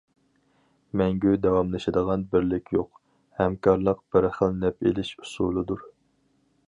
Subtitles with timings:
[1.01, 2.89] مەڭگۈ داۋاملىشىدىغان بىرلىك يوق،
[3.43, 5.85] ھەمكارلىق بىر خىل نەپ ئېلىش ئۇسۇلىدۇر.